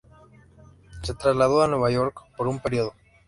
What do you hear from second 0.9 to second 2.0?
Se trasladó a Nueva